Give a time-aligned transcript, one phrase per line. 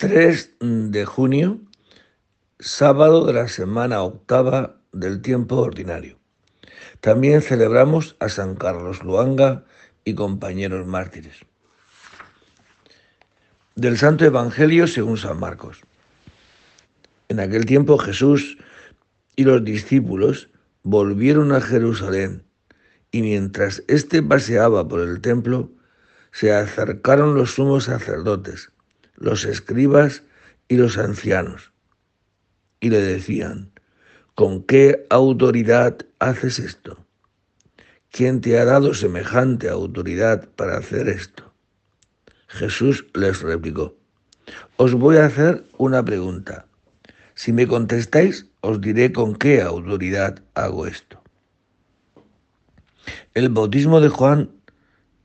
[0.00, 1.60] 3 de junio,
[2.58, 6.16] sábado de la semana octava del tiempo ordinario.
[7.02, 9.66] También celebramos a San Carlos Luanga
[10.06, 11.40] y compañeros mártires.
[13.74, 15.82] Del Santo Evangelio según San Marcos.
[17.28, 18.56] En aquel tiempo Jesús
[19.36, 20.48] y los discípulos
[20.82, 22.42] volvieron a Jerusalén
[23.10, 25.70] y mientras éste paseaba por el templo,
[26.32, 28.72] se acercaron los sumos sacerdotes
[29.20, 30.24] los escribas
[30.66, 31.72] y los ancianos,
[32.80, 33.70] y le decían,
[34.34, 36.98] ¿con qué autoridad haces esto?
[38.10, 41.52] ¿Quién te ha dado semejante autoridad para hacer esto?
[42.48, 43.94] Jesús les replicó,
[44.76, 46.66] os voy a hacer una pregunta.
[47.34, 51.22] Si me contestáis, os diré con qué autoridad hago esto.
[53.34, 54.50] ¿El bautismo de Juan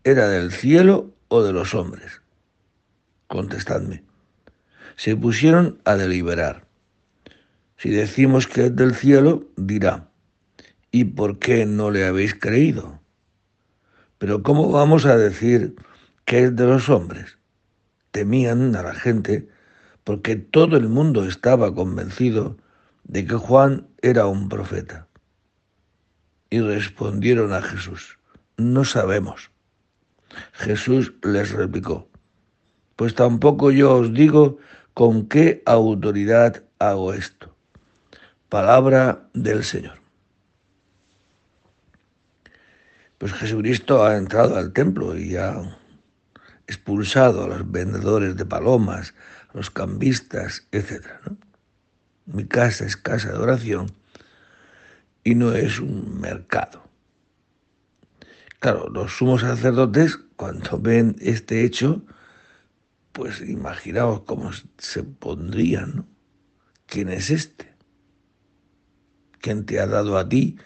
[0.03, 2.21] era del cielo o de los hombres?
[3.35, 4.03] Contestadme.
[4.95, 6.65] Se pusieron a deliberar.
[7.77, 10.09] Si decimos que es del cielo, dirá,
[10.91, 13.01] ¿y por qué no le habéis creído?
[14.17, 15.75] Pero ¿cómo vamos a decir
[16.23, 17.37] que es de los hombres?
[18.11, 19.49] Temían a la gente
[20.05, 22.57] porque todo el mundo estaba convencido
[23.03, 25.07] de que Juan era un profeta.
[26.49, 28.17] Y respondieron a Jesús,
[28.55, 29.51] no sabemos.
[30.53, 32.07] Jesús les replicó,
[32.95, 34.57] pues tampoco yo os digo
[34.93, 37.53] con qué autoridad hago esto.
[38.49, 39.99] Palabra del Señor.
[43.17, 45.77] Pues Jesucristo ha entrado al templo y ha
[46.67, 49.13] expulsado a los vendedores de palomas,
[49.53, 51.05] a los cambistas, etc.
[52.25, 53.91] Mi casa es casa de oración
[55.23, 56.83] y no es un mercado.
[58.59, 62.01] Claro, los sumos sacerdotes, cuando ven este hecho,
[63.15, 66.07] pues imaginaos cómo se pondrían, ¿no?
[66.85, 67.73] ¿Quién es este?
[69.39, 70.57] ¿Quién te ha dado a ti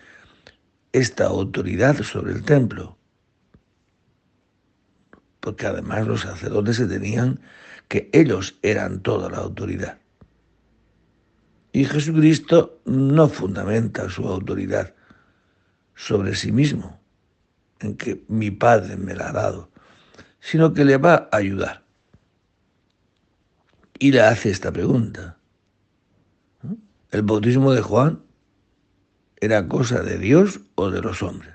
[0.92, 2.98] esta autoridad sobre el templo?
[5.40, 7.40] Porque además los sacerdotes se tenían
[7.88, 10.00] que ellos eran toda la autoridad.
[11.72, 14.96] Y Jesucristo no fundamenta su autoridad
[15.94, 17.00] sobre sí mismo,
[17.80, 19.70] en que mi Padre me la ha dado,
[20.40, 21.89] sino que le va a ayudar
[24.00, 25.38] y le hace esta pregunta.
[27.12, 28.22] ¿El bautismo de Juan
[29.42, 31.54] era cosa de Dios o de los hombres?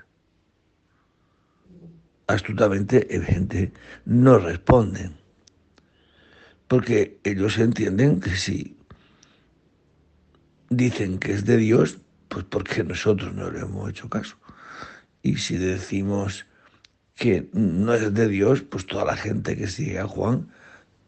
[2.27, 3.71] Astutamente, evidente,
[4.05, 5.15] no responden,
[6.67, 8.77] porque ellos entienden que si
[10.69, 14.37] dicen que es de Dios, pues porque nosotros no le hemos hecho caso.
[15.21, 16.45] Y si decimos
[17.15, 20.49] que no es de Dios, pues toda la gente que sigue a Juan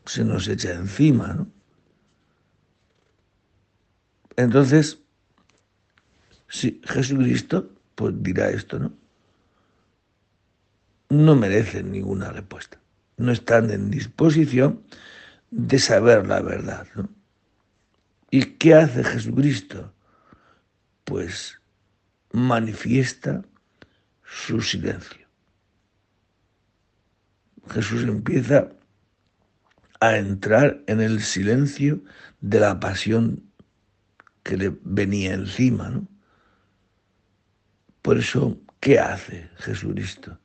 [0.08, 1.48] se nos echa encima, ¿no?
[4.36, 5.00] Entonces,
[6.48, 8.94] si Jesucristo, pues dirá esto, ¿no?
[11.10, 12.80] No merecen ninguna respuesta.
[13.18, 14.84] No están en disposición
[15.50, 17.10] de saber la verdad, ¿no?
[18.30, 19.94] ¿Y qué hace Jesucristo?
[21.04, 21.60] Pues
[22.32, 23.44] manifiesta
[24.24, 25.26] su silencio.
[27.70, 28.70] Jesús empieza
[30.00, 32.02] a entrar en el silencio
[32.42, 33.44] de la pasión
[34.44, 35.90] que le venía encima.
[35.90, 36.08] ¿no?
[38.02, 40.40] Por eso, ¿qué hace Jesucristo?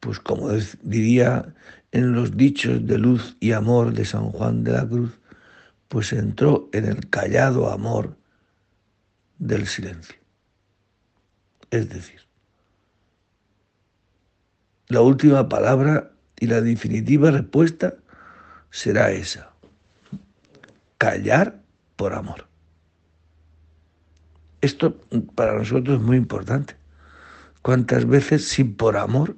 [0.00, 0.50] Pues como
[0.82, 1.54] diría
[1.92, 5.18] en los dichos de luz y amor de San Juan de la Cruz,
[5.88, 8.16] pues entró en el callado amor
[9.38, 10.16] del silencio.
[11.70, 12.20] Es decir,
[14.88, 17.96] la última palabra y la definitiva respuesta
[18.76, 19.52] será esa.
[20.98, 21.62] Callar
[21.96, 22.46] por amor.
[24.60, 25.00] Esto
[25.34, 26.76] para nosotros es muy importante.
[27.62, 29.34] ¿Cuántas veces si por amor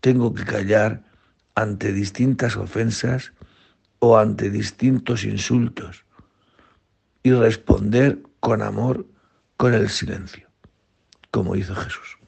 [0.00, 1.02] tengo que callar
[1.54, 3.32] ante distintas ofensas
[4.00, 6.04] o ante distintos insultos
[7.22, 9.06] y responder con amor
[9.56, 10.46] con el silencio,
[11.30, 12.21] como hizo Jesús?